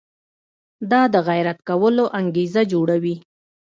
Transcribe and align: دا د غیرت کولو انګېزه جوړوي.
دا 0.91 1.01
د 1.13 1.15
غیرت 1.27 1.59
کولو 1.69 2.05
انګېزه 2.19 2.61
جوړوي. 2.71 3.15